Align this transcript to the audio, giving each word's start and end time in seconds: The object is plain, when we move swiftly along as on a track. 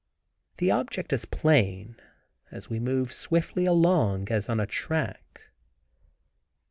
The 0.57 0.71
object 0.71 1.13
is 1.13 1.25
plain, 1.25 1.95
when 2.49 2.61
we 2.71 2.79
move 2.79 3.13
swiftly 3.13 3.65
along 3.67 4.31
as 4.31 4.49
on 4.49 4.59
a 4.59 4.65
track. 4.65 5.43